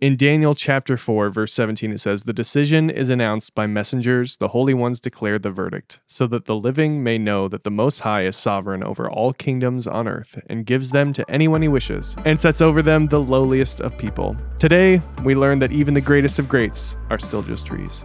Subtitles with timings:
[0.00, 4.46] In Daniel chapter 4, verse 17, it says, The decision is announced by messengers, the
[4.46, 8.24] holy ones declare the verdict, so that the living may know that the Most High
[8.24, 12.38] is sovereign over all kingdoms on earth, and gives them to anyone he wishes, and
[12.38, 14.36] sets over them the lowliest of people.
[14.60, 18.04] Today, we learn that even the greatest of greats are still just trees.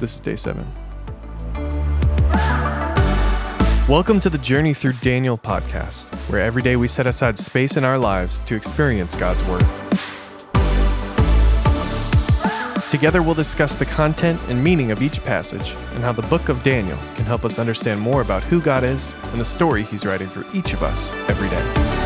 [0.00, 0.66] This is day seven.
[3.88, 7.84] Welcome to the Journey Through Daniel podcast, where every day we set aside space in
[7.84, 9.64] our lives to experience God's Word.
[12.90, 16.60] Together, we'll discuss the content and meaning of each passage and how the book of
[16.64, 20.28] Daniel can help us understand more about who God is and the story He's writing
[20.28, 21.99] for each of us every day.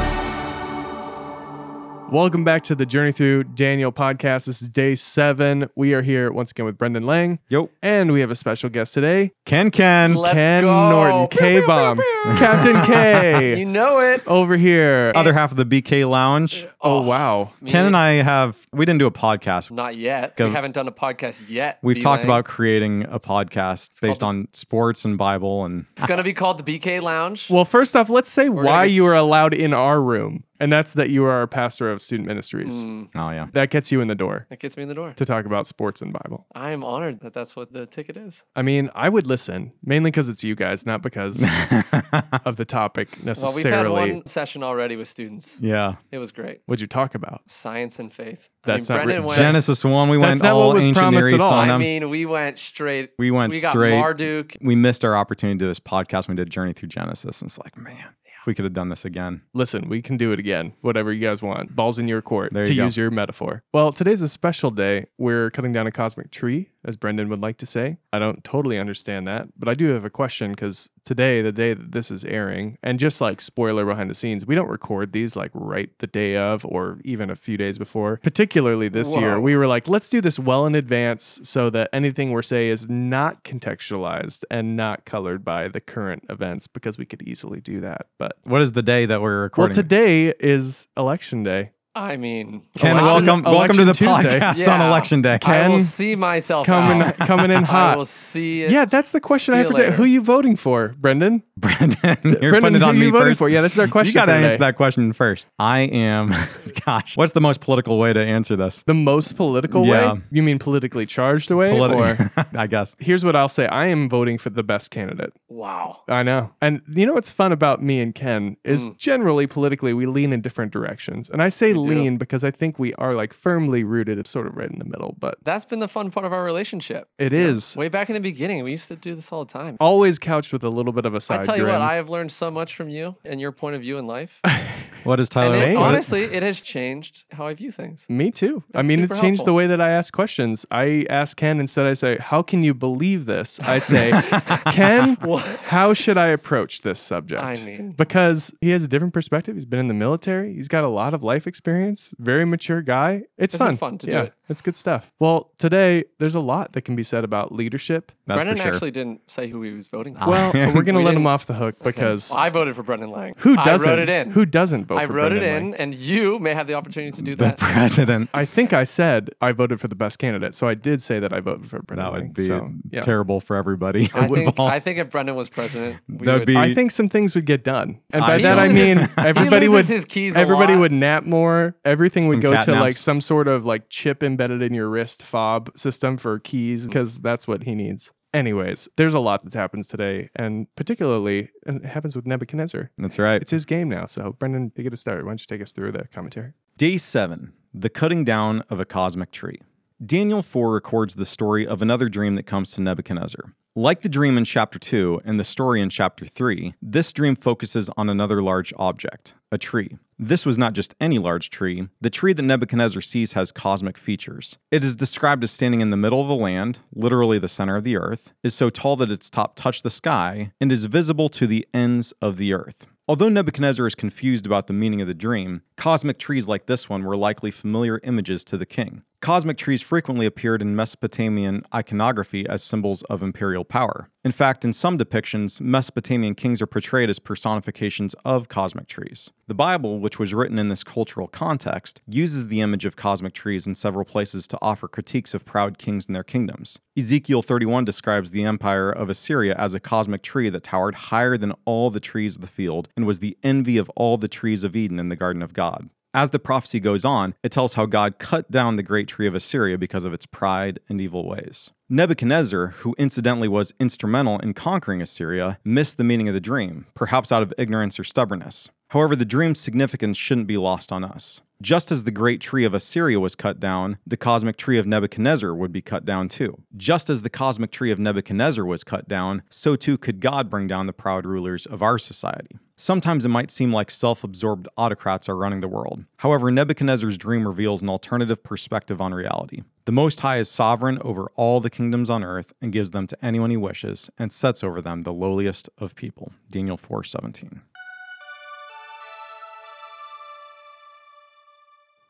[2.15, 4.47] Welcome back to the Journey Through Daniel podcast.
[4.47, 5.69] This is day seven.
[5.75, 7.41] We are here once again with Brendan Lang.
[7.49, 7.71] Yo.
[7.83, 10.15] And we have a special guest today, Ken Ken.
[10.15, 10.91] Let's Ken go.
[10.91, 11.97] Norton, K Bomb,
[12.39, 14.23] Captain K, You know it.
[14.29, 15.11] over here.
[15.17, 16.65] Other half of the BK Lounge.
[16.81, 17.51] Oh, oh, wow.
[17.61, 19.73] Me- Ken and I have, we didn't do a podcast.
[19.73, 20.37] Not yet.
[20.37, 20.47] Go.
[20.47, 21.81] We haven't done a podcast yet.
[21.83, 26.07] We've B talked about creating a podcast based called on sports and Bible and It's
[26.07, 27.51] gonna be called the BK Lounge.
[27.51, 30.73] Well, first off, let's say gonna why you s- are allowed in our room, and
[30.73, 32.85] that's that you are a pastor of student ministries.
[32.85, 33.49] Mm, oh yeah.
[33.53, 35.13] That gets you in the door that gets me in the door.
[35.17, 36.47] to talk about sports and Bible.
[36.55, 38.45] I am honored that that's what the ticket is.
[38.57, 41.43] I mean, I would listen mainly because it's you guys, not because
[42.45, 43.55] of the topic necessarily.
[43.55, 44.13] Well, we've had necessarily.
[44.15, 45.59] one session already with students.
[45.61, 45.97] yeah.
[46.13, 46.61] It was great.
[46.67, 47.43] What'd you talk about?
[47.47, 48.49] Science and faith.
[48.65, 49.39] That's I not mean, Brendan written- went.
[49.39, 51.53] Genesis 1, we That's went not what all was ancient promised Near at East all.
[51.59, 51.81] on I them.
[51.81, 53.11] mean, we went straight.
[53.19, 53.99] we went we got straight.
[53.99, 54.57] Marduk.
[54.61, 57.41] we missed our opportunity to do this podcast when we did Journey Through Genesis.
[57.43, 59.43] And it's like, man, if we could have done this again.
[59.53, 60.73] Listen, we can do it again.
[60.81, 61.75] Whatever you guys want.
[61.75, 63.63] Balls in your court, There to you use your metaphor.
[63.73, 65.07] Well, today's a special day.
[65.19, 67.99] We're cutting down a cosmic tree, as Brendan would like to say.
[68.13, 71.75] I don't totally understand that, but I do have a question because today, the day
[71.75, 75.37] that this is airing, and just like spoiler behind the scenes, we don't record these
[75.37, 78.19] like right the day of or even a few days before.
[78.23, 82.31] Particularly this year, we were like, let's do this well in advance so that anything
[82.31, 87.23] we're saying is not contextualized and not colored by the current events because we could
[87.23, 88.07] easily do that.
[88.19, 89.75] But What is the day that we're recording?
[89.77, 91.71] well, today is election day.
[91.97, 94.41] I mean, Ken, Election- welcome, welcome to the Tuesday.
[94.41, 95.39] podcast on Election Day.
[95.45, 97.17] I will Ken see myself Coming, out.
[97.19, 97.71] coming in hot.
[97.77, 97.99] I hot.
[97.99, 98.73] will see it.
[98.73, 99.93] Yeah, that's the question I have you for today.
[99.97, 101.45] Who are you voting for, Brendan?
[101.57, 103.39] Brendan, you're Brendan, putting it on are you me voting first.
[103.39, 103.49] for?
[103.49, 105.47] Yeah, this is our question You got to answer that question first.
[105.61, 106.33] I am,
[106.85, 108.83] gosh, what's the most political way to answer this?
[108.83, 110.15] The most political Yeah.
[110.15, 110.21] way?
[110.33, 111.69] You mean politically charged way?
[111.71, 112.97] Politi- or I guess.
[112.99, 115.33] here's what I'll say: I am voting for the best candidate.
[115.49, 116.01] Wow.
[116.09, 116.51] I know.
[116.61, 118.97] And you know what's fun about me and Ken is Mm.
[118.99, 121.31] generally politically we lean in different directions.
[121.31, 124.71] And I say lean because I think we are like firmly rooted sort of right
[124.71, 127.09] in the middle, but That's been the fun part of our relationship.
[127.19, 129.53] it You know, Way back in the beginning, we used to do this all the
[129.53, 129.77] time.
[129.81, 132.09] always couched with a little bit of a side I tell you what, I have
[132.09, 134.41] learned so much from you and your point of view in life.
[135.05, 135.57] What is Tyler?
[135.63, 138.07] And it, honestly, it has changed how I view things.
[138.09, 138.63] Me too.
[138.75, 140.65] I mean, it's changed the way that I ask questions.
[140.71, 141.85] I ask Ken instead.
[141.85, 144.13] I say, "How can you believe this?" I say,
[144.73, 145.17] "Ken,
[145.67, 149.57] how should I approach this subject?" I mean- because he has a different perspective.
[149.57, 150.55] He's been in the military.
[150.55, 152.15] He's got a lot of life experience.
[152.19, 153.25] Very mature guy.
[153.37, 153.77] It's, It's fun.
[153.77, 154.33] fun to do it.
[154.49, 155.11] It's good stuff.
[155.19, 158.13] Well, today there's a lot that can be said about leadership.
[158.27, 158.73] That's Brendan sure.
[158.75, 160.27] actually didn't say who he was voting for.
[160.29, 160.67] Well, yeah.
[160.75, 163.35] we're gonna We let him didn't- off the hook because I voted for Brendan Lang.
[163.39, 163.89] who doesn't?
[163.89, 164.31] I wrote it in.
[164.33, 165.81] Who doesn't vote I for wrote it in, Lang?
[165.81, 167.59] and you may have the opportunity to do the that.
[167.59, 168.29] president.
[168.35, 171.33] I think I said I voted for the best candidate, so I did say that
[171.33, 172.23] I voted for Brendan That Lang.
[172.25, 173.01] would be so, yeah.
[173.01, 174.11] terrible for everybody.
[174.15, 177.35] I think, I think if Brendan was president, we That'd be- I think some things
[177.35, 180.37] would get done, and by I- that I mean everybody he would his keys.
[180.37, 180.81] a everybody lot.
[180.81, 181.77] would nap more.
[181.85, 184.89] Everything would Some go cat to like some sort of like chip embedded in your
[184.89, 186.89] wrist fob system for keys mm.
[186.89, 188.11] because that's what he needs.
[188.33, 192.91] Anyways, there's a lot that happens today, and particularly and it happens with Nebuchadnezzar.
[192.99, 193.41] That's right.
[193.41, 194.07] It's his game now.
[194.07, 196.53] So Brendan, to get us started, why don't you take us through the commentary?
[196.77, 199.61] Day 7 The Cutting Down of a Cosmic Tree.
[200.05, 203.55] Daniel 4 records the story of another dream that comes to Nebuchadnezzar.
[203.77, 207.89] Like the dream in chapter 2 and the story in chapter 3, this dream focuses
[207.97, 209.97] on another large object, a tree.
[210.19, 211.89] This was not just any large tree.
[212.01, 214.59] The tree that Nebuchadnezzar sees has cosmic features.
[214.71, 217.85] It is described as standing in the middle of the land, literally the center of
[217.85, 221.47] the earth, is so tall that its top touched the sky, and is visible to
[221.47, 222.87] the ends of the earth.
[223.07, 227.05] Although Nebuchadnezzar is confused about the meaning of the dream, cosmic trees like this one
[227.05, 229.03] were likely familiar images to the king.
[229.25, 234.11] Cosmic trees frequently appeared in Mesopotamian iconography as symbols of imperial power.
[234.23, 239.31] In fact, in some depictions, Mesopotamian kings are portrayed as personifications of cosmic trees.
[239.47, 243.67] The Bible, which was written in this cultural context, uses the image of cosmic trees
[243.67, 246.79] in several places to offer critiques of proud kings and their kingdoms.
[246.95, 251.55] Ezekiel 31 describes the empire of Assyria as a cosmic tree that towered higher than
[251.65, 254.77] all the trees of the field and was the envy of all the trees of
[254.77, 255.89] Eden in the Garden of God.
[256.15, 259.35] As the prophecy goes on, it tells how God cut down the great tree of
[259.35, 261.73] Assyria because of its pride and evil ways.
[261.89, 267.33] Nebuchadnezzar, who incidentally was instrumental in conquering Assyria, missed the meaning of the dream, perhaps
[267.33, 268.71] out of ignorance or stubbornness.
[268.91, 271.43] However, the dream's significance shouldn't be lost on us.
[271.65, 275.55] Just as the great tree of Assyria was cut down, the cosmic tree of Nebuchadnezzar
[275.55, 276.59] would be cut down too.
[276.77, 280.67] Just as the cosmic tree of Nebuchadnezzar was cut down, so too could God bring
[280.67, 282.59] down the proud rulers of our society.
[282.77, 286.05] Sometimes it might seem like self absorbed autocrats are running the world.
[286.19, 289.63] However, Nebuchadnezzar's dream reveals an alternative perspective on reality.
[289.87, 293.25] The Most High is sovereign over all the kingdoms on earth and gives them to
[293.25, 296.35] anyone he wishes and sets over them the lowliest of people.
[296.51, 297.63] Daniel 4:17.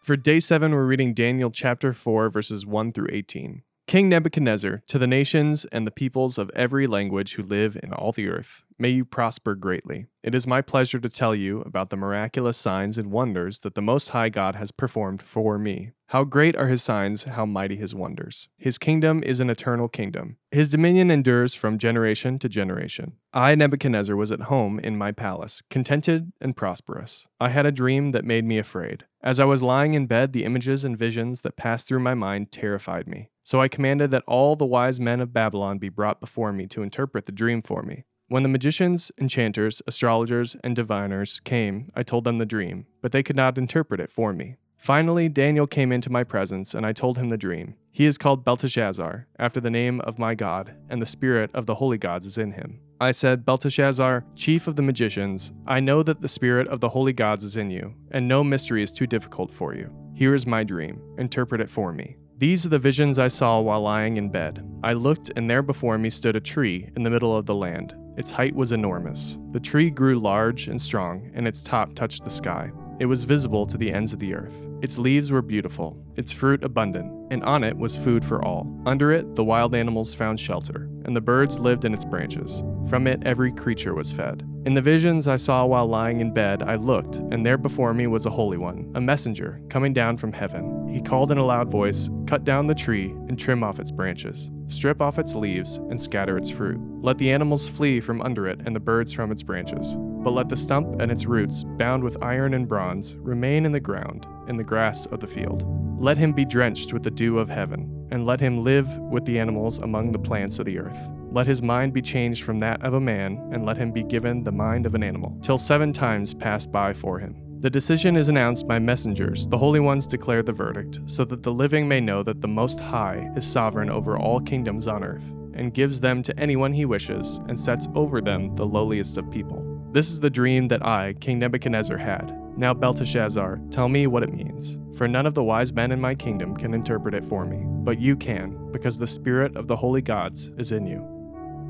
[0.04, 3.62] For day seven, we're reading Daniel chapter 4, verses 1 through 18.
[3.86, 8.12] King Nebuchadnezzar, to the nations and the peoples of every language who live in all
[8.12, 10.06] the earth, may you prosper greatly.
[10.22, 13.82] It is my pleasure to tell you about the miraculous signs and wonders that the
[13.82, 15.90] Most High God has performed for me.
[16.08, 18.48] How great are his signs, how mighty his wonders.
[18.56, 20.38] His kingdom is an eternal kingdom.
[20.50, 23.12] His dominion endures from generation to generation.
[23.34, 27.26] I, Nebuchadnezzar, was at home in my palace, contented and prosperous.
[27.38, 29.04] I had a dream that made me afraid.
[29.22, 32.50] As I was lying in bed, the images and visions that passed through my mind
[32.50, 33.28] terrified me.
[33.44, 36.82] So I commanded that all the wise men of Babylon be brought before me to
[36.82, 38.04] interpret the dream for me.
[38.28, 43.22] When the magicians, enchanters, astrologers, and diviners came, I told them the dream, but they
[43.22, 44.56] could not interpret it for me.
[44.78, 47.74] Finally, Daniel came into my presence, and I told him the dream.
[47.90, 51.76] He is called Belteshazzar, after the name of my God, and the spirit of the
[51.76, 52.80] holy gods is in him.
[52.98, 57.12] I said, Belteshazzar, chief of the magicians, I know that the spirit of the holy
[57.12, 59.90] gods is in you, and no mystery is too difficult for you.
[60.14, 61.02] Here is my dream.
[61.18, 62.16] Interpret it for me.
[62.36, 64.66] These are the visions I saw while lying in bed.
[64.82, 67.94] I looked, and there before me stood a tree in the middle of the land.
[68.16, 69.38] Its height was enormous.
[69.52, 72.72] The tree grew large and strong, and its top touched the sky.
[72.98, 74.66] It was visible to the ends of the earth.
[74.82, 78.82] Its leaves were beautiful, its fruit abundant, and on it was food for all.
[78.84, 82.64] Under it, the wild animals found shelter, and the birds lived in its branches.
[82.88, 84.44] From it, every creature was fed.
[84.66, 88.06] In the visions I saw while lying in bed, I looked, and there before me
[88.06, 90.88] was a holy one, a messenger, coming down from heaven.
[90.88, 94.48] He called in a loud voice Cut down the tree and trim off its branches,
[94.68, 96.80] strip off its leaves, and scatter its fruit.
[97.02, 99.96] Let the animals flee from under it and the birds from its branches.
[99.98, 103.80] But let the stump and its roots, bound with iron and bronze, remain in the
[103.80, 105.66] ground, in the grass of the field.
[106.00, 109.38] Let him be drenched with the dew of heaven, and let him live with the
[109.38, 111.10] animals among the plants of the earth.
[111.34, 114.44] Let his mind be changed from that of a man, and let him be given
[114.44, 117.34] the mind of an animal, till seven times pass by for him.
[117.58, 119.48] The decision is announced by messengers.
[119.48, 122.78] The holy ones declare the verdict, so that the living may know that the Most
[122.78, 127.40] High is sovereign over all kingdoms on earth, and gives them to anyone he wishes,
[127.48, 129.90] and sets over them the lowliest of people.
[129.90, 132.32] This is the dream that I, King Nebuchadnezzar, had.
[132.56, 134.78] Now, Belteshazzar, tell me what it means.
[134.96, 138.00] For none of the wise men in my kingdom can interpret it for me, but
[138.00, 141.13] you can, because the spirit of the holy gods is in you.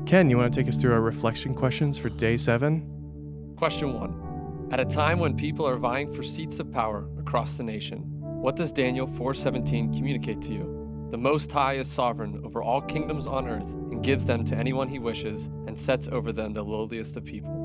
[0.05, 3.53] Ken, you want to take us through our reflection questions for day seven?
[3.57, 4.67] Question one.
[4.71, 8.55] At a time when people are vying for seats of power across the nation, what
[8.55, 11.07] does Daniel 4:17 communicate to you?
[11.09, 14.87] The Most High is sovereign over all kingdoms on earth and gives them to anyone
[14.87, 17.63] he wishes and sets over them the lowliest of people.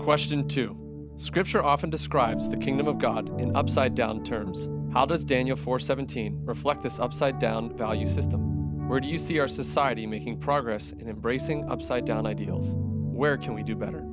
[0.00, 0.82] Question 2.
[1.22, 4.68] Scripture often describes the kingdom of God in upside down terms.
[4.92, 8.88] How does Daniel 4:17 reflect this upside down value system?
[8.88, 12.74] Where do you see our society making progress in embracing upside down ideals?
[12.76, 14.04] Where can we do better?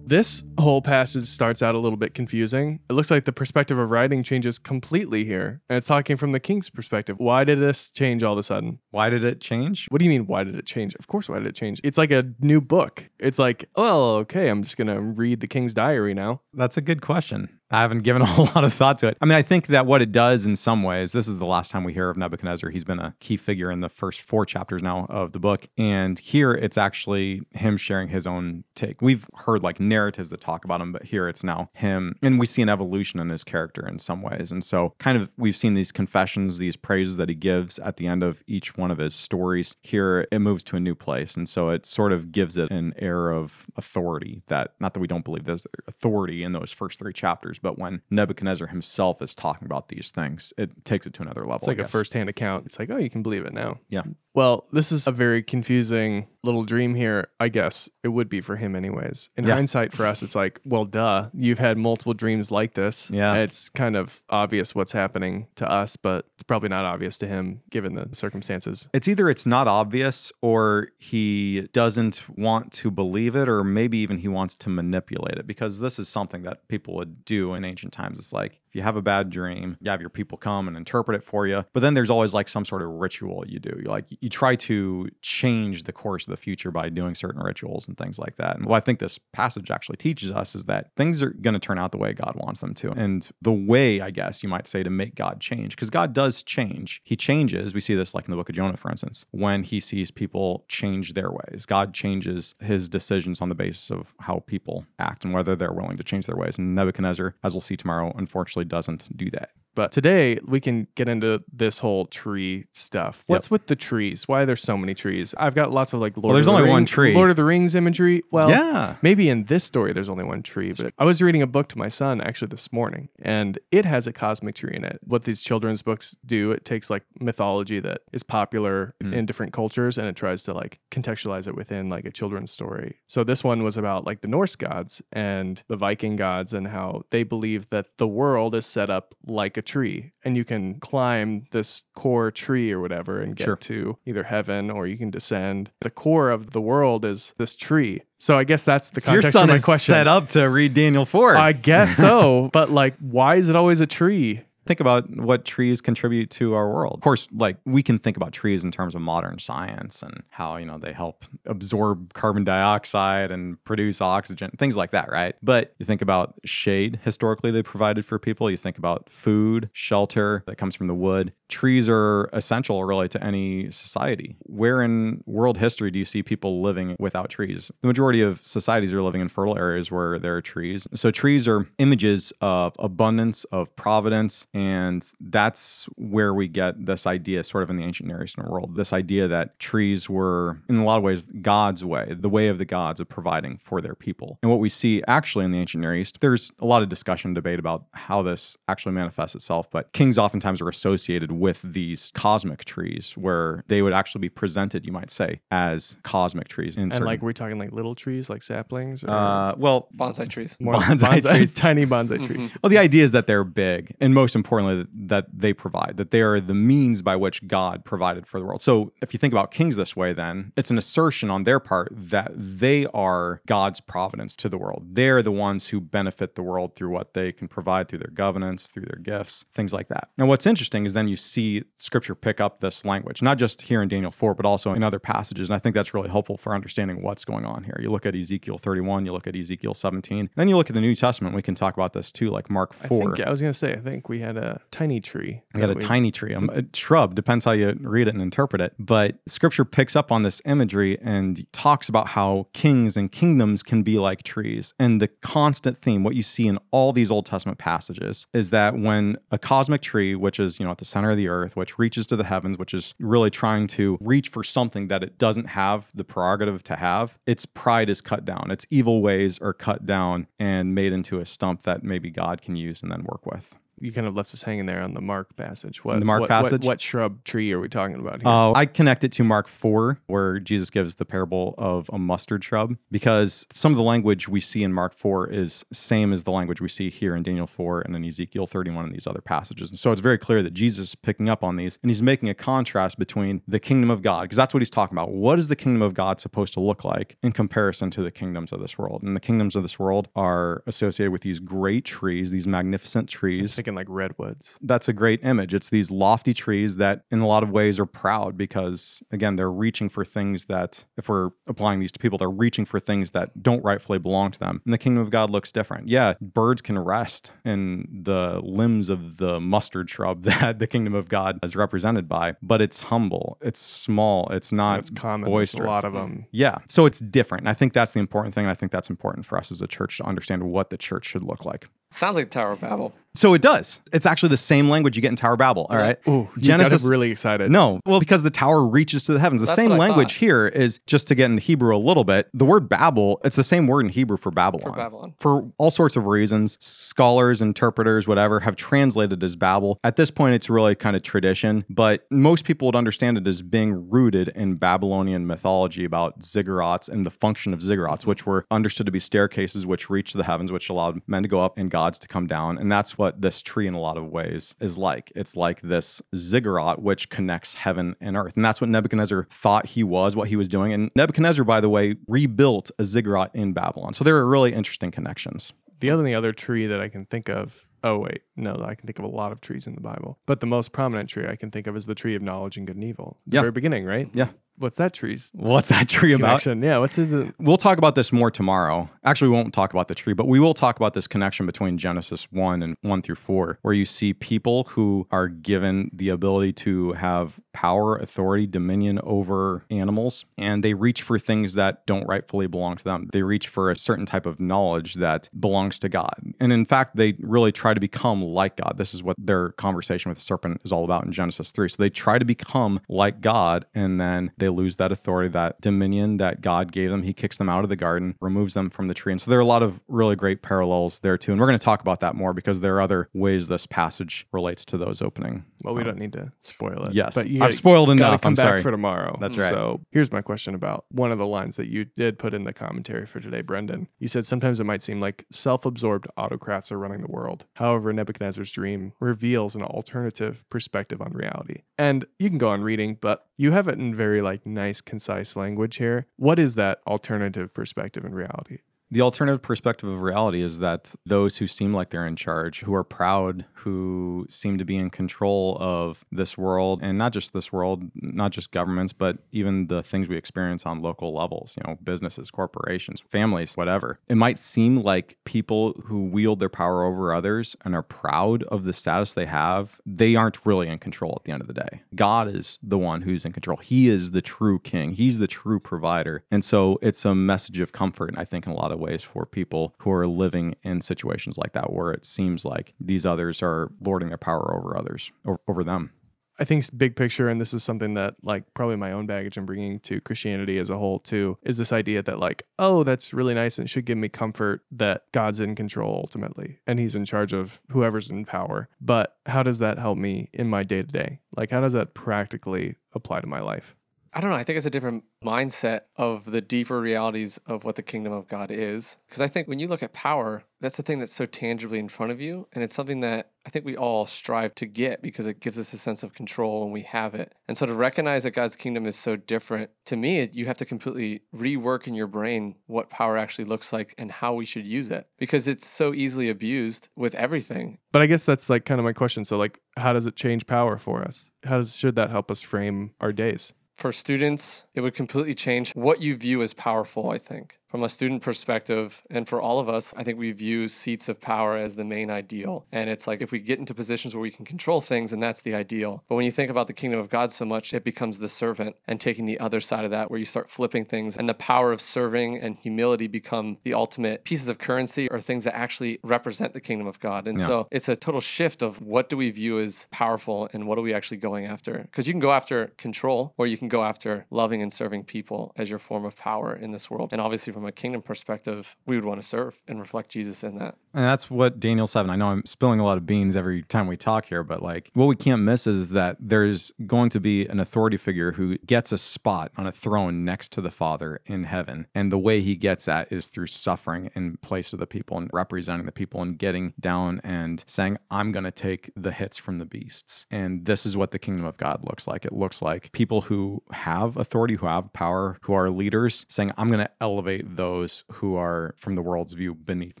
[0.06, 2.80] This whole passage starts out a little bit confusing.
[2.90, 6.40] It looks like the perspective of writing changes completely here, and it's talking from the
[6.40, 7.16] king's perspective.
[7.18, 8.80] Why did this change all of a sudden?
[8.90, 9.86] Why did it change?
[9.88, 10.94] What do you mean, why did it change?
[10.96, 11.80] Of course, why did it change?
[11.82, 13.08] It's like a new book.
[13.18, 16.42] It's like, oh, okay, I'm just going to read the king's diary now.
[16.52, 17.60] That's a good question.
[17.70, 19.16] I haven't given a whole lot of thought to it.
[19.20, 21.70] I mean, I think that what it does in some ways, this is the last
[21.70, 22.70] time we hear of Nebuchadnezzar.
[22.70, 25.68] He's been a key figure in the first four chapters now of the book.
[25.76, 29.02] And here it's actually him sharing his own take.
[29.02, 32.16] We've heard like narratives that talk about him, but here it's now him.
[32.22, 34.52] And we see an evolution in his character in some ways.
[34.52, 38.06] And so, kind of, we've seen these confessions, these praises that he gives at the
[38.06, 39.76] end of each one of his stories.
[39.82, 41.36] Here it moves to a new place.
[41.36, 45.06] And so it sort of gives it an air of authority that, not that we
[45.06, 49.66] don't believe there's authority in those first three chapters but when Nebuchadnezzar himself is talking
[49.66, 51.56] about these things, it takes it to another level.
[51.56, 52.66] It's like a first-hand account.
[52.66, 53.78] It's like, oh, you can believe it now.
[53.88, 54.02] Yeah.
[54.34, 57.28] Well, this is a very confusing little dream here.
[57.40, 59.30] I guess it would be for him, anyways.
[59.36, 59.54] In Yeah.
[59.54, 61.28] hindsight, for us, it's like, well, duh.
[61.34, 63.10] You've had multiple dreams like this.
[63.10, 63.34] Yeah.
[63.34, 67.62] It's kind of obvious what's happening to us, but it's probably not obvious to him
[67.70, 68.88] given the circumstances.
[68.92, 74.18] It's either it's not obvious or he doesn't want to believe it, or maybe even
[74.18, 77.92] he wants to manipulate it because this is something that people would do in ancient
[77.92, 78.18] times.
[78.18, 81.16] It's like if you have a bad dream, you have your people come and interpret
[81.16, 83.78] it for you, but then there's always like some sort of ritual you do.
[83.82, 87.86] You like you try to change the course of the future by doing certain rituals
[87.86, 88.56] and things like that.
[88.56, 91.60] And what I think this passage actually teaches us is that things are going to
[91.60, 92.90] turn out the way God wants them to.
[92.92, 96.42] And the way, I guess you might say, to make God change, because God does
[96.42, 97.00] change.
[97.04, 97.74] He changes.
[97.74, 100.64] We see this like in the book of Jonah, for instance, when he sees people
[100.68, 101.66] change their ways.
[101.66, 105.96] God changes his decisions on the basis of how people act and whether they're willing
[105.96, 106.58] to change their ways.
[106.58, 109.50] And Nebuchadnezzar, as we'll see tomorrow, unfortunately doesn't do that.
[109.74, 113.24] But today we can get into this whole tree stuff.
[113.26, 114.28] What's with the trees?
[114.28, 115.34] Why are there so many trees?
[115.38, 117.14] I've got lots of like Lord there's of the only one Rings- tree.
[117.14, 118.22] Lord of the Rings imagery.
[118.30, 118.96] Well, yeah.
[119.02, 121.78] Maybe in this story there's only one tree, but I was reading a book to
[121.78, 125.00] my son actually this morning, and it has a cosmic tree in it.
[125.04, 129.12] What these children's books do, it takes like mythology that is popular Mm.
[129.12, 132.96] in different cultures and it tries to like contextualize it within like a children's story.
[133.08, 137.02] So this one was about like the Norse gods and the Viking gods and how
[137.10, 141.44] they believe that the world is set up like a tree and you can climb
[141.50, 143.56] this core tree or whatever and get Sure.
[143.56, 145.70] to either heaven or you can descend.
[145.80, 148.02] The core of the world is this tree.
[148.18, 149.92] So I guess that's the So your context son of my is question.
[149.92, 151.36] set up to read Daniel 4.
[151.36, 154.42] I guess so, but like, why is it always a tree?
[154.66, 156.94] Think about what trees contribute to our world.
[156.94, 160.56] Of course, like we can think about trees in terms of modern science and how,
[160.56, 165.34] you know, they help absorb carbon dioxide and produce oxygen, things like that, right?
[165.42, 170.42] But you think about shade historically they provided for people, you think about food, shelter
[170.46, 171.32] that comes from the wood.
[171.48, 174.36] Trees are essential really to any society.
[174.40, 177.70] Where in world history do you see people living without trees?
[177.82, 180.86] The majority of societies are living in fertile areas where there are trees.
[180.94, 187.42] So trees are images of abundance, of providence, and that's where we get this idea,
[187.44, 190.84] sort of in the ancient Near Eastern world, this idea that trees were, in a
[190.84, 194.38] lot of ways, God's way, the way of the gods of providing for their people.
[194.42, 197.34] And what we see actually in the ancient Near East, there's a lot of discussion,
[197.34, 202.64] debate about how this actually manifests itself, but kings oftentimes are associated with these cosmic
[202.64, 206.76] trees where they would actually be presented, you might say, as cosmic trees.
[206.76, 210.28] In And certain- like, we're talking like little trees, like saplings, or uh, well, Bonsai
[210.28, 210.56] trees.
[210.60, 211.52] more bonsai trees.
[211.54, 212.54] tiny bonsai trees.
[212.62, 216.20] Well, the idea is that they're big, and most importantly, that, they provide, that they
[216.20, 218.60] are the means by which God provided for the world.
[218.60, 221.88] So, if you think about kings this way, then it's an assertion on their part
[221.90, 224.84] that they are God's providence to the world.
[224.92, 228.68] They're the ones who benefit the world through what they can provide through their governance,
[228.68, 230.08] through their gifts, things like that.
[230.18, 233.82] Now, what's interesting is then you see scripture pick up this language, not just here
[233.82, 235.48] in Daniel 4, but also in other passages.
[235.48, 237.78] And I think that's really helpful for understanding what's going on here.
[237.80, 240.80] You look at Ezekiel 31, you look at Ezekiel 17, then you look at the
[240.80, 241.34] New Testament.
[241.34, 242.86] We can talk about this too, like Mark 4.
[242.86, 245.42] I think I was gonna say, I think we had a tiny tree.
[245.54, 248.22] I got a that tiny tree, um, a shrub, depends how you read it and
[248.22, 248.74] interpret it.
[248.78, 253.82] But scripture picks up on this imagery and talks about how kings and kingdoms can
[253.82, 254.74] be like trees.
[254.78, 258.78] And the constant theme, what you see in all these Old Testament passages, is that
[258.78, 261.78] when a cosmic tree, which is, you know, at the center of the earth, which
[261.78, 265.46] reaches to the heavens, which is really trying to reach for something that it doesn't
[265.46, 268.50] have the prerogative to have, its pride is cut down.
[268.50, 272.56] Its evil ways are cut down and made into a stump that maybe God can
[272.56, 273.54] use and then work with.
[273.80, 275.84] You kind of left us hanging there on the Mark passage.
[275.84, 276.64] What The Mark what- what- passage?
[276.64, 278.28] What, shrub tree are we talking about here?
[278.28, 282.44] Oh, I connect it to Mark 4, where Jesus gives the parable of a mustard
[282.44, 286.30] shrub, because some of the language we see in Mark 4 is same as the
[286.30, 289.70] language we see here in Daniel 4 and in Ezekiel 31 and these other passages.
[289.70, 292.28] And so it's very clear that Jesus is picking up on these and he's making
[292.28, 295.10] a contrast between the kingdom of God, because that's what he's talking about.
[295.10, 298.52] What is the kingdom of God supposed to look like in comparison to the kingdoms
[298.52, 299.02] of this world?
[299.02, 303.58] And the kingdoms of this world are associated with these great trees, these magnificent trees
[303.64, 304.56] thinking like redwoods.
[304.60, 305.54] that's a great image.
[305.54, 309.50] It's these lofty trees that, in a lot of ways, are proud because, again, they're
[309.50, 313.42] reaching for things that, if we're applying these to people, they're reaching for things that
[313.42, 314.60] don't rightfully belong to them.
[314.66, 315.88] And the kingdom of God looks different.
[315.88, 321.08] Yeah, birds can rest in the limbs of the mustard shrub that the kingdom of
[321.08, 325.22] God is represented by, but it's humble, it's small, it's not It's common.
[325.30, 325.68] There's boisterous.
[325.68, 326.26] a lot of them.
[326.32, 326.58] Yeah.
[326.68, 327.42] So it's different.
[327.42, 328.44] And I think that's the important thing.
[328.44, 331.06] And I think that's important for us as a church to understand what the church
[331.06, 331.68] should look like.
[331.92, 332.92] Sounds like Tower of Babel.
[333.16, 333.80] So it does.
[333.92, 335.66] It's actually the same language you get in Tower of Babel.
[335.70, 335.98] All right.
[336.08, 337.50] Ooh, you Genesis- got really excited.
[337.50, 339.40] No, well, because the tower reaches to the heavens.
[339.40, 340.20] The That's same what I language thought.
[340.20, 342.28] here is just to get into Hebrew a little bit.
[342.34, 344.72] The word Babel, it's the same word in Hebrew for Babylon.
[344.72, 345.14] For Babylon.
[345.18, 349.78] For all sorts of reasons, scholars, interpreters, whatever, have translated as Babel.
[349.84, 353.42] At this point, it's really kind of tradition, but most people would understand it as
[353.42, 358.10] being rooted in Babylonian mythology about ziggurats and the function of ziggurats, mm-hmm.
[358.10, 361.28] which were understood to be staircases which reached to the heavens, which allowed men to
[361.28, 362.58] go up and gods to come down.
[362.58, 365.12] And that's what this tree, in a lot of ways, is like.
[365.14, 368.36] It's like this ziggurat which connects heaven and earth.
[368.36, 370.72] And that's what Nebuchadnezzar thought he was, what he was doing.
[370.72, 373.92] And Nebuchadnezzar, by the way, rebuilt a ziggurat in Babylon.
[373.92, 375.52] So there are really interesting connections.
[375.80, 377.66] The only other tree that I can think of.
[377.82, 380.40] Oh wait, no, I can think of a lot of trees in the Bible, but
[380.40, 382.76] the most prominent tree I can think of is the tree of knowledge and good
[382.76, 383.18] and evil.
[383.26, 383.40] The Yeah.
[383.42, 384.08] very beginning, right?
[384.14, 384.28] Yeah.
[384.56, 386.40] What's that tree's What's that tree about?
[386.40, 386.62] connection?
[386.62, 386.78] Yeah.
[386.78, 387.12] What's his?
[387.12, 388.88] uh, We'll talk about this more tomorrow.
[389.04, 391.76] Actually, we won't talk about the tree, but we will talk about this connection between
[391.76, 396.52] Genesis 1 and 1 through 4, where you see people who are given the ability
[396.52, 402.46] to have power, authority, dominion over animals, and they reach for things that don't rightfully
[402.46, 403.08] belong to them.
[403.12, 406.14] They reach for a certain type of knowledge that belongs to God.
[406.40, 408.74] And in fact, they really try to become like God.
[408.78, 411.68] This is what their conversation with the serpent is all about in Genesis 3.
[411.68, 416.18] So they try to become like God, and then they lose that authority, that dominion
[416.18, 417.02] that God gave them.
[417.02, 419.12] He kicks them out of the garden, removes them from the tree.
[419.12, 421.32] And so there are a lot of really great parallels there too.
[421.32, 424.26] And we're going to talk about that more because there are other ways this passage
[424.32, 425.44] relates to those opening.
[425.62, 426.94] Well, we um, don't need to spoil it.
[426.94, 427.14] Yes.
[427.14, 428.20] but you I've spoiled gotta enough.
[428.22, 428.62] Come I'm back sorry.
[428.62, 429.16] for tomorrow.
[429.20, 429.52] That's right.
[429.52, 432.52] So here's my question about one of the lines that you did put in the
[432.52, 433.88] commentary for today, Brendan.
[433.98, 437.46] You said sometimes it might seem like self-absorbed autocrats are running the world.
[437.54, 441.62] However, Nebuchadnezzar's dream reveals an alternative perspective on reality.
[441.78, 445.36] And you can go on reading, but you have it in very like nice, concise
[445.36, 446.06] language here.
[446.16, 448.58] What is that alternative perspective in reality?
[448.90, 452.74] The alternative perspective of reality is that those who seem like they're in charge, who
[452.74, 457.52] are proud, who seem to be in control of this world, and not just this
[457.52, 461.78] world, not just governments, but even the things we experience on local levels, you know,
[461.82, 463.98] businesses, corporations, families, whatever.
[464.08, 468.64] It might seem like people who wield their power over others and are proud of
[468.64, 471.82] the status they have, they aren't really in control at the end of the day.
[471.94, 473.56] God is the one who's in control.
[473.56, 476.22] He is the true king, He's the true provider.
[476.30, 479.26] And so it's a message of comfort, I think, in a lot of ways for
[479.26, 483.70] people who are living in situations like that where it seems like these others are
[483.80, 485.90] lording their power over others, over, over them.
[486.38, 489.46] I think big picture, and this is something that like probably my own baggage I'm
[489.46, 493.34] bringing to Christianity as a whole too, is this idea that like, oh, that's really
[493.34, 497.32] nice and should give me comfort that God's in control ultimately and he's in charge
[497.32, 498.68] of whoever's in power.
[498.80, 501.20] But how does that help me in my day to day?
[501.36, 503.76] Like how does that practically apply to my life?
[504.14, 504.36] I don't know.
[504.36, 508.28] I think it's a different mindset of the deeper realities of what the kingdom of
[508.28, 508.98] God is.
[509.08, 511.88] Because I think when you look at power, that's the thing that's so tangibly in
[511.88, 512.46] front of you.
[512.52, 515.72] And it's something that I think we all strive to get because it gives us
[515.72, 517.34] a sense of control when we have it.
[517.48, 520.64] And so to recognize that God's kingdom is so different, to me, you have to
[520.64, 524.90] completely rework in your brain what power actually looks like and how we should use
[524.90, 527.78] it because it's so easily abused with everything.
[527.90, 529.24] But I guess that's like kind of my question.
[529.24, 531.32] So like how does it change power for us?
[531.42, 533.52] How does should that help us frame our days?
[533.76, 537.58] For students, it would completely change what you view as powerful, I think.
[537.74, 541.20] From a student perspective, and for all of us, I think we view seats of
[541.20, 542.66] power as the main ideal.
[542.70, 545.40] And it's like if we get into positions where we can control things, and that's
[545.40, 546.04] the ideal.
[546.08, 548.76] But when you think about the kingdom of God so much, it becomes the servant
[548.86, 551.72] and taking the other side of that, where you start flipping things, and the power
[551.72, 556.52] of serving and humility become the ultimate pieces of currency or things that actually represent
[556.52, 557.26] the kingdom of God.
[557.26, 557.46] And Yeah.
[557.46, 560.82] so it's a total shift of what do we view as powerful and what are
[560.82, 561.78] we actually going after?
[561.90, 565.52] Because you can go after control or you can go after loving and serving people
[565.56, 567.08] as your form of power in this world.
[567.10, 570.58] And obviously, from a kingdom perspective, we would want to serve and reflect Jesus in
[570.58, 570.76] that.
[570.94, 572.08] And that's what Daniel 7.
[572.08, 574.90] I know I'm spilling a lot of beans every time we talk here, but like
[574.94, 578.92] what we can't miss is that there's going to be an authority figure who gets
[578.92, 581.88] a spot on a throne next to the Father in heaven.
[581.94, 585.28] And the way he gets that is through suffering in place of the people and
[585.32, 589.58] representing the people and getting down and saying, I'm going to take the hits from
[589.58, 590.26] the beasts.
[590.30, 592.24] And this is what the kingdom of God looks like.
[592.24, 596.68] It looks like people who have authority, who have power, who are leaders, saying, I'm
[596.68, 600.00] going to elevate those who are, from the world's view, beneath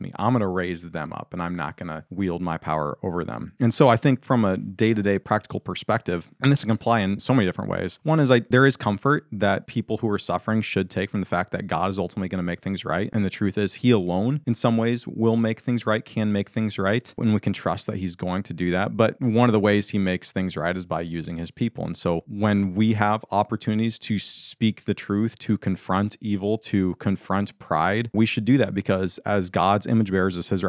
[0.00, 0.12] me.
[0.16, 3.24] I'm going to raise them up and I'm not going to wield my power over
[3.24, 3.52] them.
[3.60, 7.00] And so I think from a day to day practical perspective, and this can apply
[7.00, 7.98] in so many different ways.
[8.02, 11.26] One is like there is comfort that people who are suffering should take from the
[11.26, 13.10] fact that God is ultimately going to make things right.
[13.12, 16.50] And the truth is, He alone, in some ways, will make things right, can make
[16.50, 17.12] things right.
[17.18, 18.96] And we can trust that He's going to do that.
[18.96, 21.84] But one of the ways He makes things right is by using His people.
[21.84, 27.58] And so when we have opportunities to speak the truth, to confront evil, to confront
[27.58, 30.64] pride, we should do that because as God's image bearers, as his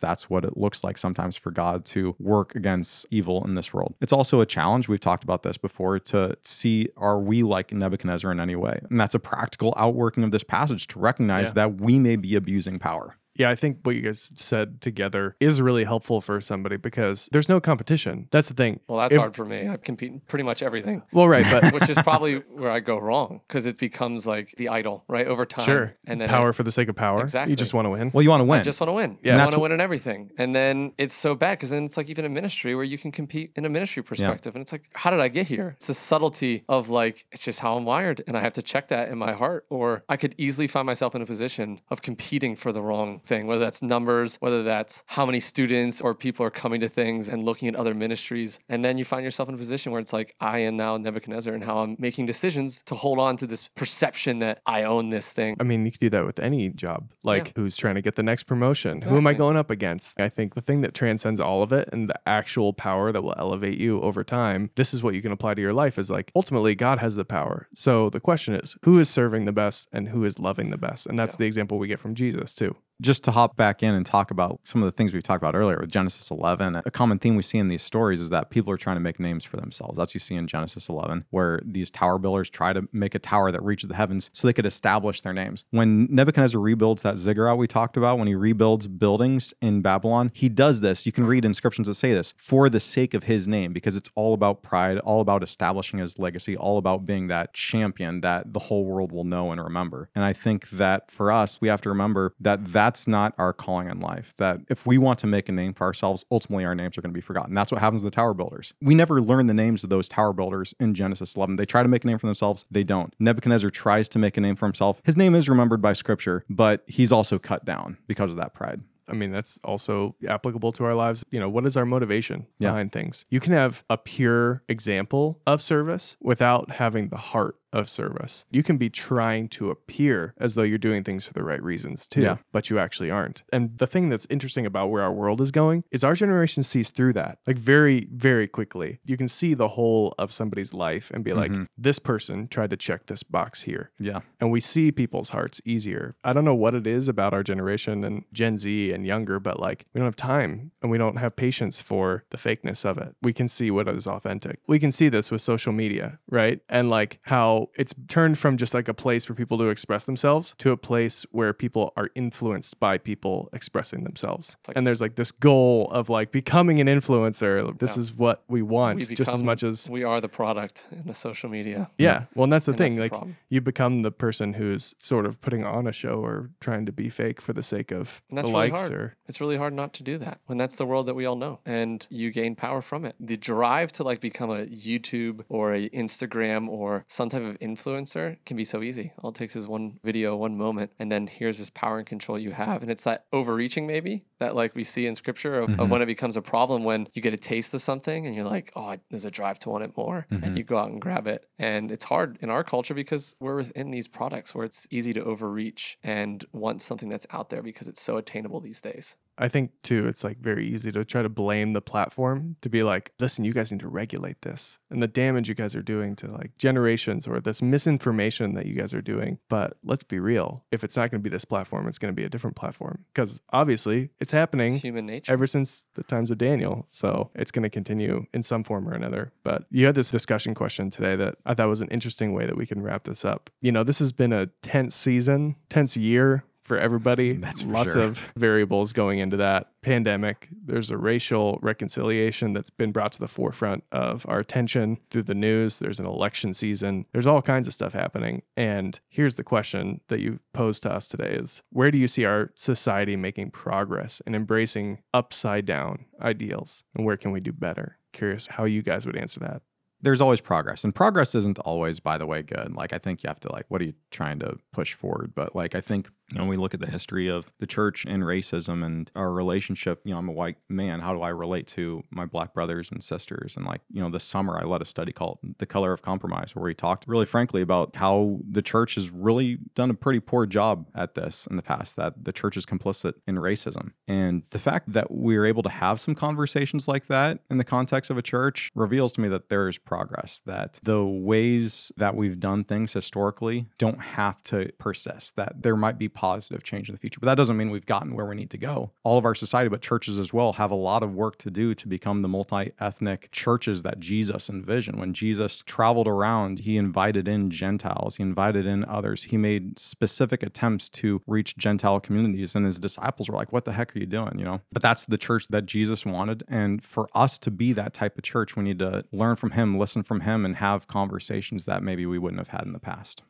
[0.00, 3.94] that's what it looks like sometimes for God to work against evil in this world.
[4.00, 4.88] It's also a challenge.
[4.88, 8.80] We've talked about this before to see are we like Nebuchadnezzar in any way?
[8.90, 11.52] And that's a practical outworking of this passage to recognize Yeah.
[11.54, 13.16] that we may be abusing power.
[13.34, 17.48] Yeah, I think what you guys said together is really helpful for somebody because there's
[17.48, 18.28] no competition.
[18.30, 18.80] That's the thing.
[18.88, 19.68] Well, that's If- hard for me.
[19.68, 21.02] I compete in pretty much everything.
[21.12, 24.68] Well, right, but which is probably where I go wrong because it becomes like the
[24.68, 25.26] idol, right?
[25.26, 25.64] Over time.
[25.64, 25.94] sure.
[26.06, 27.22] And then power for the sake of power.
[27.22, 27.52] Exactly.
[27.52, 28.10] You just want to win.
[28.12, 28.60] Well, you want to win.
[28.60, 29.18] I just want to win.
[29.22, 29.34] Yeah.
[29.34, 30.30] I That's want to win in everything.
[30.38, 33.12] And then it's so bad because then it's like even a ministry where you can
[33.12, 34.54] compete in a ministry perspective.
[34.54, 35.72] And it's like, how did I get here?
[35.76, 38.22] It's the subtlety of like, it's just how I'm wired.
[38.26, 39.64] And I have to check that in my heart.
[39.70, 43.46] Or I could easily find myself in a position of competing for the wrong thing,
[43.46, 47.44] whether that's numbers, whether that's how many students or people are coming to things and
[47.44, 48.58] looking at other ministries.
[48.68, 51.54] And then you find yourself in a position where it's like, I am now Nebuchadnezzar
[51.54, 55.32] and how I'm making decisions to hold on to this perception that I own this
[55.32, 55.56] thing.
[55.60, 57.12] I mean, you could do that with any job.
[57.24, 59.00] Like, who's trying to get the next promotion?
[59.02, 60.20] Who am I going up against?
[60.20, 63.34] I think the thing that transcends all of it and the actual power that will
[63.38, 66.30] elevate you over time, this is what you can apply to your life is like,
[66.34, 67.68] ultimately, God has the power.
[67.74, 71.06] So the question is, who is serving the best and who is loving the best?
[71.06, 72.76] And that's the example we get from Jesus, too.
[73.02, 75.54] Just to hop back in and talk about some of the things we've talked about
[75.54, 78.72] earlier with Genesis 11, a common theme we see in these stories is that people
[78.72, 79.98] are trying to make names for themselves.
[79.98, 83.18] That's what you see in Genesis 11, where these tower builders try to make a
[83.18, 85.64] tower that reaches the heavens so they could establish their names.
[85.70, 90.48] When Nebuchadnezzar rebuilds that ziggurat we talked about, when he rebuilds buildings in Babylon, he
[90.48, 91.04] does this.
[91.04, 94.10] You can read inscriptions that say this for the sake of his name, because it's
[94.14, 98.60] all about pride, all about establishing his legacy, all about being that champion that the
[98.60, 100.08] whole world will know and remember.
[100.14, 103.88] And I think that for us, we have to remember that that's not our calling
[103.88, 104.34] in life.
[104.36, 107.10] That if we want to make a name for ourselves, ultimately our names are going
[107.10, 107.54] to be forgotten.
[107.54, 108.74] That's what happens to the tower builders.
[108.82, 111.56] We never learn the names of those tower builders in Genesis 11.
[111.56, 113.14] They try to make a name for themselves, they don't.
[113.18, 115.00] Nebuchadnezzar tries to make a name for himself.
[115.04, 118.82] His name is remembered by scripture, but he's also cut down because of that pride.
[119.08, 121.24] I mean, that's also applicable to our lives.
[121.30, 122.70] You know, what is our motivation Yeah.
[122.70, 123.24] behind things?
[123.30, 128.44] You can have a pure example of service without having the heart of service.
[128.50, 132.06] You can be trying to appear as though you're doing things for the right reasons
[132.06, 132.36] too, Yeah.
[132.52, 133.42] but you actually aren't.
[133.52, 136.90] And the thing that's interesting about where our world is going is our generation sees
[136.90, 139.00] through that like very, very quickly.
[139.04, 141.66] You can see the whole of somebody's life and be like, Mhm.
[141.78, 144.20] this person tried to check this box here Yeah.
[144.40, 146.14] and we see people's hearts easier.
[146.24, 149.58] I don't know what it is about our generation and Gen Z and younger, but
[149.60, 153.14] like we don't have time and we don't have patience for the fakeness of it.
[153.22, 154.60] We can see what is authentic.
[154.66, 156.60] We can see this with social media, right?
[156.68, 160.54] And like how it's turned from just like a place for people to express themselves
[160.58, 164.56] to a place where people are influenced by people expressing themselves.
[164.68, 167.78] like and there's like this goal of like becoming an influencer.
[167.78, 168.00] This Yeah.
[168.00, 171.14] is what we want We just as much as we are the product in the
[171.14, 171.88] social media.
[171.98, 172.24] yeah.
[172.34, 172.90] Well, and that's the And thing.
[172.92, 173.36] that's like problem.
[173.48, 177.08] you become the person who's sort of putting on a show or trying to be
[177.08, 178.92] fake for the sake of the really likes hard.
[178.92, 181.36] or It's really hard not to do that when that's the world that we all
[181.36, 183.14] know and you gain power from it.
[183.20, 188.36] The drive to like become a YouTube or a Instagram or some type of influencer
[188.44, 189.12] can be so easy.
[189.18, 192.38] All it takes is one video, one moment, and then here's this power and control
[192.38, 192.82] you have.
[192.82, 195.88] And it's that overreaching maybe that like we see in scripture of, of mm-hmm.
[195.90, 198.72] when it becomes a problem when you get a taste of something and you're like,
[198.74, 200.26] oh, there's a drive to want it more.
[200.30, 200.56] And mm-hmm.
[200.56, 201.48] you go out and grab it.
[201.58, 205.22] And it's hard in our culture because we're within these products where it's easy to
[205.22, 209.16] overreach and want something that's out there because it's so attainable these days.
[209.38, 212.82] I think too it's like very easy to try to blame the platform to be
[212.82, 216.14] like, listen, you guys need to regulate this and the damage you guys are doing
[216.16, 219.38] to like generations or this misinformation that you guys are doing.
[219.48, 220.64] But let's be real.
[220.70, 223.04] If it's not going to be this platform, it's going to be a different platform
[223.12, 224.74] because obviously it's happening.
[224.74, 225.32] It's human nature.
[225.32, 226.84] ever since the times of Daniel.
[226.88, 229.32] So it's going to continue in some form or another.
[229.42, 232.56] But you had this discussion question today that I thought was an interesting way that
[232.56, 233.50] we can wrap this up.
[233.60, 237.32] You know, this has been a tense season, tense year for everybody.
[237.36, 238.02] That's for Lots sure.
[238.02, 240.48] of variables going into that pandemic.
[240.64, 245.34] There's a racial reconciliation that's been brought to the forefront of our attention through the
[245.34, 245.78] news.
[245.80, 247.06] There's an election season.
[247.12, 248.42] There's all kinds of stuff happening.
[248.56, 252.24] And here's the question that you posed to us today is where do you see
[252.24, 256.84] our society making progress and embracing upside down ideals?
[256.94, 257.98] And where can we do better?
[258.12, 259.62] Curious how you guys would answer that.
[260.02, 263.28] there's always progress and progress isn't always by the way good like i think you
[263.28, 266.46] have to like what are you trying to push forward but like i think Know,
[266.46, 270.00] we look at the history of the church and racism and our relationship.
[270.04, 271.00] You know, I'm a white man.
[271.00, 273.56] How do I relate to my black brothers and sisters?
[273.56, 276.56] And like, you know, this summer I led a study called The Color of Compromise,
[276.56, 280.46] where we talked really frankly about how the church has really done a pretty poor
[280.46, 283.92] job at this in the past, that the church is complicit in racism.
[284.08, 288.10] And the fact that we're able to have some conversations like that in the context
[288.10, 292.40] of a church reveals to me that there is progress, that the ways that we've
[292.40, 297.00] done things historically don't have to persist, that there might be positive change in the
[297.00, 297.18] future.
[297.18, 298.92] But that doesn't mean we've gotten where we need to go.
[299.02, 301.74] All of our society, but churches as well, have a lot of work to do
[301.74, 305.00] to become the multi ethnic churches that Jesus envisioned.
[305.00, 309.24] When Jesus traveled around, he invited in Gentiles, he invited in others.
[309.24, 313.72] He made specific attempts to reach Gentile communities, and his disciples were like, What the
[313.72, 314.38] heck are you doing?
[314.38, 316.44] You know, but that's the church that Jesus wanted.
[316.46, 319.76] And for us to be that type of church, we need to learn from him,
[319.76, 323.24] listen from him, and have conversations that maybe we wouldn't have had in the past.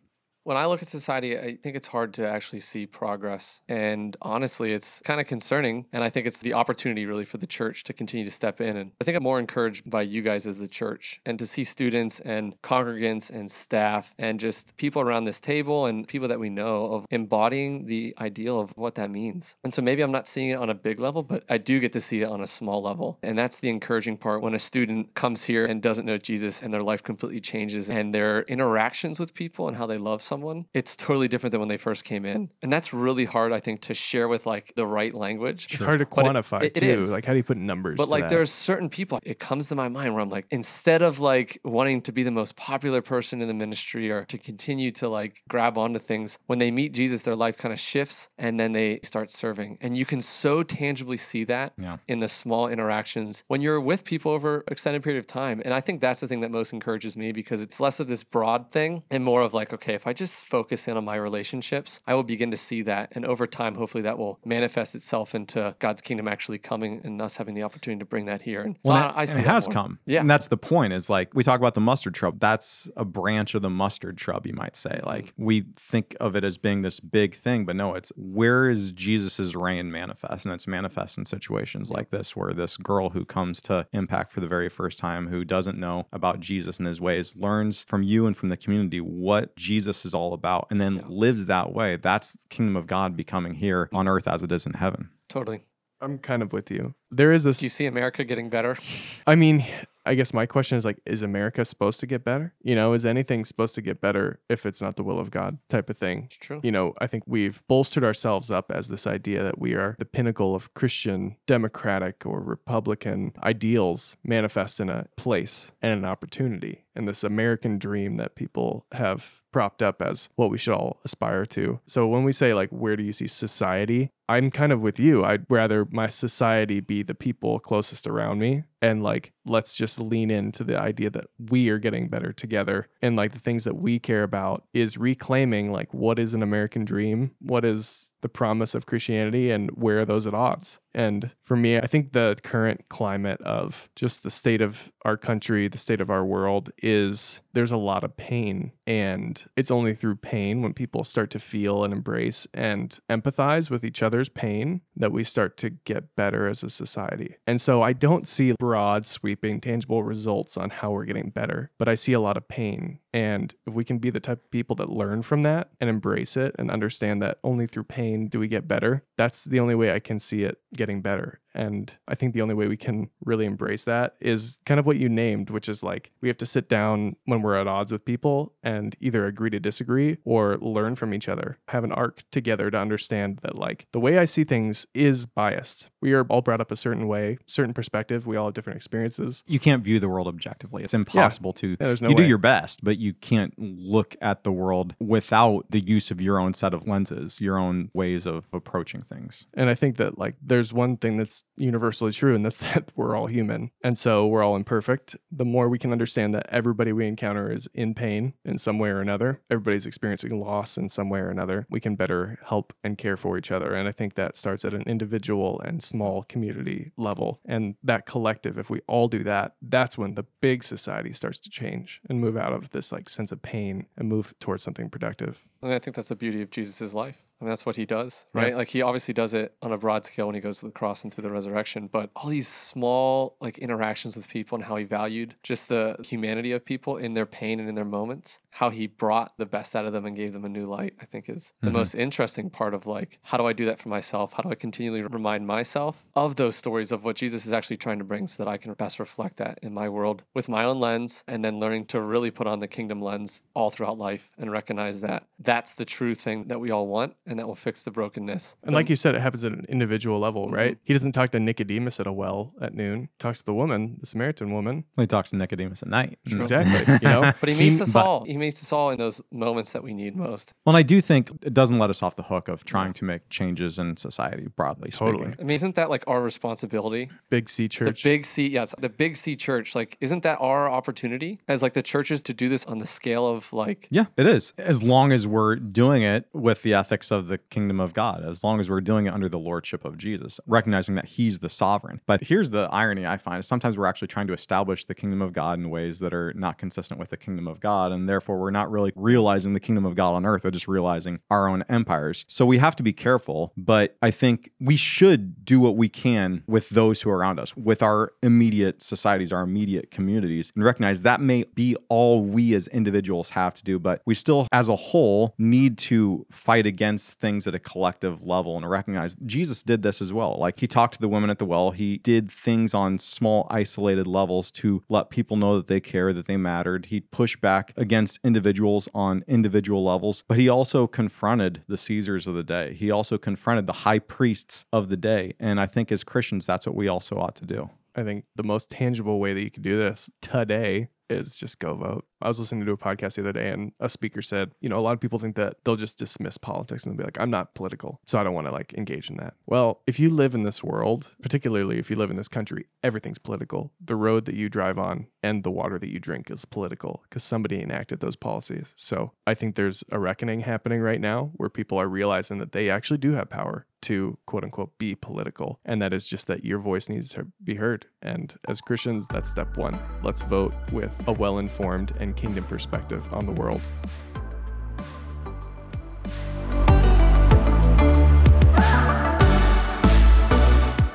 [0.45, 3.63] When I look at society, I think it's hard to actually see progress.
[3.69, 5.87] And honestly, it's kind of concerning.
[5.93, 8.77] And I think it's the opportunity really for the church to continue to step in.
[8.77, 11.63] And I think I'm more encouraged by you guys as the church and to see
[11.63, 16.51] students and congregants and staff and just people around this table and people that we
[16.51, 19.55] know of embodying the ideal of what that means.
[19.63, 21.93] And so maybe I'm not seeing it on a big level, but I do get
[21.93, 23.21] to see it on a small level.
[23.23, 26.75] And that's the encouraging part when a student comes here and doesn't know Jesus and
[26.75, 30.97] their life completely changes and their interactions with people and how they love someone, it's
[30.97, 32.51] totally different than when they first came in.
[32.63, 35.61] And that's really hard, I think, to share with like the right language.
[35.75, 37.01] It's hard to But quantify it- it too.
[37.01, 37.13] is.
[37.13, 37.97] Like, how do you put numbers?
[37.99, 38.39] But to like that?
[38.39, 42.01] are certain people, it comes to my mind where I'm like, instead of like wanting
[42.03, 45.77] to be the most popular person in the ministry or to continue to like grab
[45.77, 49.29] onto things, when they meet Jesus, their life kind of shifts and then they start
[49.31, 49.79] serving.
[49.81, 51.97] And you can so tangibly see that Yeah.
[52.09, 55.61] in the small interactions when you're with people over extended period of time.
[55.65, 58.23] And I think that's the thing that most encourages me because it's less of this
[58.23, 62.01] broad thing and more of like, okay, if I just focus in on my relationships,
[62.07, 63.13] I will begin to see that.
[63.13, 67.37] And over time, hopefully that will manifest itself into God's kingdom actually coming and us
[67.37, 68.63] having the opportunity to bring that here.
[68.63, 69.75] And so Well, I, that- I and see it has more.
[69.75, 69.99] come.
[70.07, 70.21] Yeah.
[70.21, 72.41] And that's the point is like we talk about the mustard shrub.
[72.41, 75.01] That's a branch of the mustard shrub, you might say.
[75.05, 75.45] Like mm-hmm.
[75.45, 79.57] we think of it as being this big thing, but no, it's where is Jesus's
[79.57, 80.45] reign manifest?
[80.45, 84.41] And it's manifest in situations like this, where this girl who comes to impact for
[84.41, 88.27] the very first time, who doesn't know about Jesus and his ways, learns from you
[88.27, 91.03] and from the community what Jesus is all about, and then Yeah.
[91.09, 91.97] lives that way.
[91.97, 95.09] That's kingdom of God becoming here on earth as it is in heaven.
[95.29, 95.65] Totally.
[96.01, 96.95] I'm kind of with you.
[97.11, 97.61] There is this.
[97.61, 98.77] Do you see America getting better?
[99.27, 99.65] I mean,
[100.05, 102.55] I guess my question is like, is America supposed to get better?
[102.61, 105.59] You know, is anything supposed to get better if it's not the will of God
[105.69, 106.25] type of thing?
[106.25, 106.61] It's true.
[106.65, 110.05] You know, I think we've bolstered ourselves up as this idea that we are the
[110.05, 116.85] pinnacle of Christian, democratic, or Republican ideals manifest in a place and an opportunity.
[116.95, 121.47] And this American dream that people have propped up as what we should all aspire
[121.47, 121.79] to.
[121.87, 124.11] So when we say, like, where do you see society?
[124.29, 125.25] I'm kind of with you.
[125.25, 130.31] I'd rather my society be the people closest around me and like let's just lean
[130.31, 133.99] into the idea that we are getting better together and like the things that we
[133.99, 137.33] care about is reclaiming like what is an American dream?
[137.41, 140.81] What is the promise of Christianity and where are those at odds?
[140.95, 145.69] And for me, I think the current climate of just the state of our country,
[145.69, 148.73] the state of our world is there's a lot of pain.
[148.87, 153.85] And it's only through pain when people start to feel and embrace and empathize with
[153.85, 157.37] each other's pain that we start to get better as a society.
[157.47, 161.89] And so I don't see broad, sweeping, tangible results on how we're getting better, but
[161.89, 162.99] I see a lot of pain.
[163.13, 166.37] And if we can be the type of people that learn from that and embrace
[166.37, 169.93] it and understand that only through pain do we get better, that's the only way
[169.93, 171.41] I can see it getting better.
[171.55, 174.97] And I think the only way we can really embrace that is kind of what
[174.97, 178.05] you named, which is like we have to sit down when we're at odds with
[178.05, 182.71] people and either agree to disagree or learn from each other, have an arc together
[182.71, 185.91] to understand that, like, the way I see things is biased.
[186.01, 188.27] We are all brought up a certain way, certain perspective.
[188.27, 189.45] We all have different experiences.
[189.47, 190.83] You can't view the world objectively.
[190.83, 191.77] It's impossible to.
[191.77, 195.81] there's no you do your best, but you can't look at the world without the
[195.81, 199.47] use of your own set of lenses, your own ways of approaching things.
[199.55, 203.17] And I think that like there's one thing that's universally true, and that's that we're
[203.17, 203.71] all human.
[203.83, 205.17] And so we're all imperfect.
[205.31, 208.91] The more we can understand that everybody we encounter is in pain in some way
[208.91, 212.99] or another, everybody's experiencing loss in some way or another, we can better help and
[212.99, 213.75] care for each other.
[213.75, 217.41] And I think that starts at an individual and small community level.
[217.45, 221.51] And that collective, if we all do that, that's when the big society starts to
[221.51, 225.47] change and move out of this like sense of pain and move towards something productive.
[225.63, 227.25] And I think that's the beauty of Jesus' life.
[227.43, 228.45] I mean, that's what he does, right?
[228.45, 228.57] Right.
[228.57, 231.03] Like he obviously does it on a broad scale when he goes to the cross
[231.03, 234.85] and through the resurrection, but all these small like interactions with people and how he
[234.85, 238.87] valued just the humanity of people in their pain and in their moments, how he
[238.87, 241.53] brought the best out of them and gave them a new light, I think is
[241.63, 241.73] the Mhm.
[241.73, 244.35] most interesting part of like, how do I do that for myself?
[244.35, 247.99] How do I continually remind myself of those stories of what Jesus is actually trying
[247.99, 250.79] to bring so that I can best reflect that in my world with my own
[250.79, 254.53] lens and then learning to really put on the kingdom lens all throughout life and
[254.53, 257.91] recognize that that's the true thing that we all want and that will fix the
[257.91, 258.55] brokenness.
[258.63, 260.55] And like you said, it happens at an individual level, Mm-hmm.
[260.55, 260.79] right?
[260.85, 263.03] He doesn't talk to Nicodemus at a well at noon.
[263.03, 264.85] He talks to the woman, the Samaritan woman.
[264.97, 266.19] He talks to Nicodemus at night.
[266.29, 266.43] True.
[266.43, 266.95] Exactly.
[267.03, 268.25] You know, but he meets us but- all.
[268.25, 270.53] He meets us all in those moments that we need most.
[270.65, 273.05] Well, and I do think it doesn't let us off the hook of trying to
[273.05, 274.91] make changes in society broadly.
[274.91, 275.25] Totally.
[275.25, 275.41] speaking.
[275.41, 277.09] I mean, isn't that like our responsibility?
[277.31, 278.03] Big C church.
[278.03, 279.75] The big C, yes, the big C church.
[279.75, 283.27] Like, isn't that our opportunity as like the churches to do this on the scale
[283.27, 284.53] of like, Yeah, it is.
[284.59, 288.43] As long as we're doing it with the ethics of the kingdom of God, as
[288.43, 292.01] long as we're doing it under the lordship of Jesus, recognizing that he's the sovereign.
[292.07, 295.23] But here's the irony I find is sometimes we're actually trying to establish the kingdom
[295.23, 297.93] of God in ways that are not consistent with the kingdom of God.
[297.93, 300.45] And therefore, we're not really realizing the kingdom of God on earth.
[300.45, 302.25] We're just realizing our own empires.
[302.29, 303.53] So we have to be careful.
[303.57, 307.57] But I think we should do what we can with those who are around us,
[307.57, 312.69] with our immediate societies, our immediate communities, and recognize that may be all we as
[312.69, 313.79] individuals have to do.
[313.79, 318.57] But we still, as a whole, need to fight against things at a collective level
[318.57, 320.37] and recognize Jesus did this as well.
[320.39, 324.07] Like he talked to the women at the well, he did things on small, isolated
[324.07, 326.87] levels to let people know that they care, that they mattered.
[326.87, 332.35] He pushed back against individuals on individual levels, but he also confronted the Caesars of
[332.35, 332.75] the day.
[332.75, 335.35] He also confronted the high priests of the day.
[335.39, 337.71] And I think as Christians, that's what we also ought to do.
[337.95, 341.75] I think the most tangible way that you can do this today is just go
[341.75, 342.07] vote.
[342.23, 344.79] I was listening to a podcast the other day and a speaker said, you know,
[344.79, 347.31] a lot of people think that they'll just dismiss politics and they'll be like, I'm
[347.31, 349.35] not political, so I don't want to like engage in that.
[349.47, 353.19] Well, if you live in this world, particularly if you live in this country, everything's
[353.19, 353.73] political.
[353.81, 357.23] The road that you drive on and the water that you drink is political because
[357.23, 358.75] somebody enacted those policies.
[358.77, 362.71] So I think there's a reckoning happening right now where people are realizing that they
[362.71, 365.61] actually do have power to quote unquote be political.
[365.65, 367.87] And that is just that your voice needs to be heard.
[368.01, 369.79] And as Christians, that's step one.
[370.03, 373.63] Let's vote with a well informed and kingdom perspective on the world.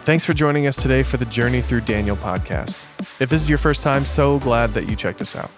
[0.08, 2.82] Thanks for joining us today for the Journey Through Daniel podcast.
[3.20, 5.52] If this is your first time, so glad that you checked us out.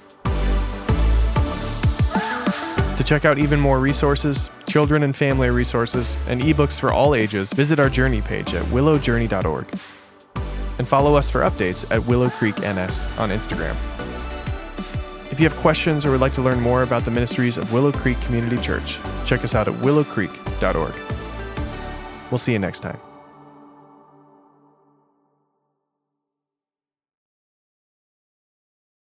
[2.97, 7.53] To check out even more resources, children and family resources, and ebooks for all ages,
[7.53, 9.67] visit our Journey page at willowjourney.org.
[10.79, 13.75] And follow us for updates at Willow Creek NS on Instagram.
[15.39, 17.93] If you have questions or would like to learn more about the ministries of Willow
[17.93, 20.93] Creek Community Church, check us out at willowcreek.org.
[22.29, 22.99] We'll see you next time.